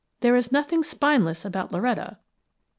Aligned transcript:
There 0.21 0.35
is 0.35 0.51
nothing 0.51 0.81
spineless 0.81 1.45
about 1.45 1.71
Loretta!" 1.71 2.17